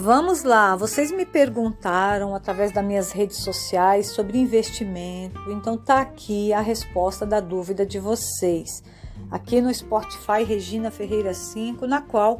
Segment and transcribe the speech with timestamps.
[0.00, 6.52] Vamos lá, vocês me perguntaram através das minhas redes sociais sobre investimento, então tá aqui
[6.52, 8.80] a resposta da dúvida de vocês.
[9.28, 12.38] Aqui no Spotify Regina Ferreira 5, na qual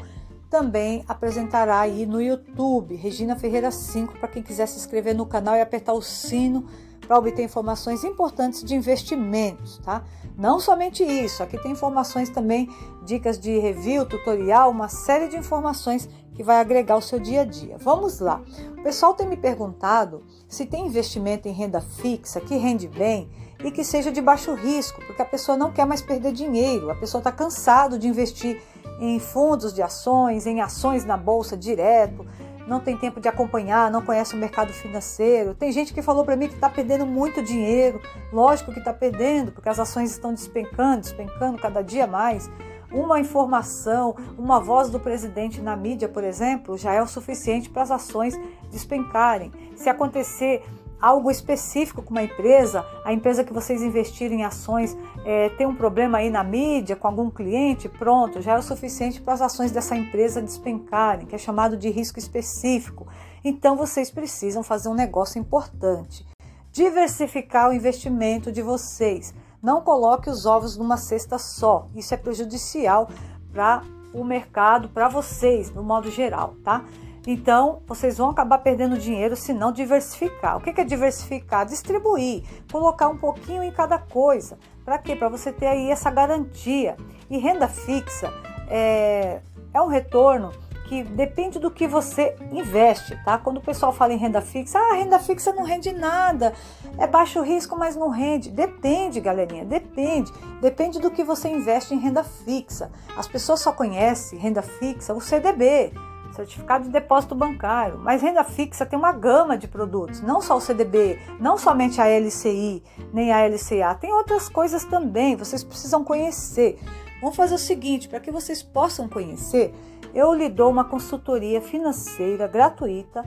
[0.49, 5.57] também apresentará aí no YouTube Regina Ferreira 5 para quem quiser se inscrever no canal
[5.57, 6.65] e apertar o sino
[7.09, 10.05] para obter informações importantes de investimentos, tá?
[10.37, 12.69] Não somente isso, aqui tem informações também,
[13.05, 17.45] dicas de review, tutorial, uma série de informações que vai agregar o seu dia a
[17.45, 17.77] dia.
[17.79, 18.41] Vamos lá.
[18.79, 23.29] O pessoal tem me perguntado se tem investimento em renda fixa que rende bem
[23.65, 26.95] e que seja de baixo risco, porque a pessoa não quer mais perder dinheiro, a
[26.95, 28.63] pessoa está cansado de investir
[29.01, 32.25] em fundos de ações, em ações na bolsa direto,
[32.69, 35.57] não tem tempo de acompanhar, não conhece o mercado financeiro.
[35.57, 38.01] Tem gente que falou para mim que está perdendo muito dinheiro.
[38.33, 42.49] Lógico que está perdendo, porque as ações estão despencando, despencando cada dia mais.
[42.91, 47.83] Uma informação, uma voz do presidente na mídia, por exemplo, já é o suficiente para
[47.83, 48.39] as ações
[48.71, 49.53] despencarem.
[49.77, 50.65] Se acontecer
[51.01, 55.75] algo específico com uma empresa, a empresa que vocês investirem em ações é, tem um
[55.75, 59.71] problema aí na mídia com algum cliente, pronto, já é o suficiente para as ações
[59.71, 63.07] dessa empresa despencarem, que é chamado de risco específico.
[63.45, 66.27] Então vocês precisam fazer um negócio importante.
[66.73, 69.35] Diversificar o investimento de vocês.
[69.63, 71.89] Não coloque os ovos numa cesta só.
[71.95, 73.09] Isso é prejudicial
[73.53, 76.85] para o mercado, para vocês, no modo geral, tá?
[77.27, 80.57] Então, vocês vão acabar perdendo dinheiro se não diversificar.
[80.57, 81.67] O que é diversificar?
[81.67, 82.43] Distribuir,
[82.73, 84.59] colocar um pouquinho em cada coisa.
[84.85, 85.15] Para quê?
[85.15, 86.97] Para você ter aí essa garantia.
[87.29, 88.33] E renda fixa
[88.71, 89.43] é,
[89.75, 90.53] é um retorno
[90.89, 93.37] que depende do que você investe, tá?
[93.37, 96.55] Quando o pessoal fala em renda fixa, ah, renda fixa não rende nada,
[96.97, 98.51] é baixo risco, mas não rende.
[98.51, 100.33] Depende, galerinha, depende.
[100.63, 102.91] Depende do que você investe em renda fixa.
[103.17, 105.93] As pessoas só conhecem renda fixa, o CDB,
[106.33, 107.99] certificado de depósito bancário.
[107.99, 112.07] Mas renda fixa tem uma gama de produtos, não só o CDB, não somente a
[112.07, 116.79] LCI, nem a LCA, tem outras coisas também, vocês precisam conhecer.
[117.21, 119.75] Vamos fazer o seguinte, para que vocês possam conhecer,
[120.15, 123.25] eu lhe dou uma consultoria financeira gratuita,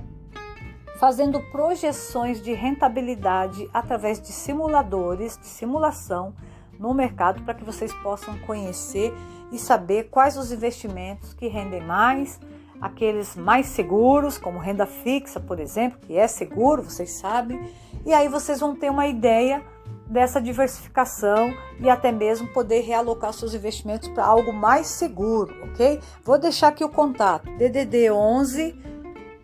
[0.98, 6.34] fazendo projeções de rentabilidade através de simuladores, de simulação
[6.80, 9.14] no mercado, para que vocês possam conhecer
[9.52, 12.40] e saber quais os investimentos que rendem mais,
[12.80, 17.60] aqueles mais seguros, como renda fixa, por exemplo, que é seguro, vocês sabem,
[18.06, 19.62] e aí vocês vão ter uma ideia
[20.12, 26.02] dessa diversificação e até mesmo poder realocar seus investimentos para algo mais seguro, ok?
[26.24, 28.76] Vou deixar aqui o contato: DDD 11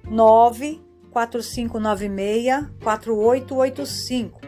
[0.03, 4.41] 9 4596 4885